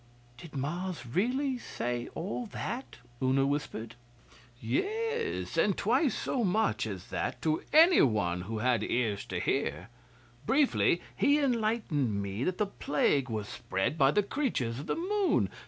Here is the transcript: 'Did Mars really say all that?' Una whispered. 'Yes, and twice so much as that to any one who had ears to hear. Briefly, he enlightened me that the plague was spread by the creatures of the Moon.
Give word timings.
'Did 0.37 0.55
Mars 0.55 1.05
really 1.05 1.59
say 1.59 2.09
all 2.15 2.47
that?' 2.47 2.97
Una 3.21 3.45
whispered. 3.45 3.93
'Yes, 4.59 5.57
and 5.57 5.77
twice 5.77 6.15
so 6.17 6.43
much 6.43 6.87
as 6.87 7.09
that 7.09 7.39
to 7.43 7.61
any 7.71 8.01
one 8.01 8.41
who 8.41 8.57
had 8.57 8.81
ears 8.83 9.23
to 9.25 9.39
hear. 9.39 9.89
Briefly, 10.47 11.03
he 11.15 11.37
enlightened 11.37 12.19
me 12.19 12.43
that 12.43 12.57
the 12.57 12.65
plague 12.65 13.29
was 13.29 13.47
spread 13.47 13.99
by 13.99 14.09
the 14.09 14.23
creatures 14.23 14.79
of 14.79 14.87
the 14.87 14.95
Moon. 14.95 15.49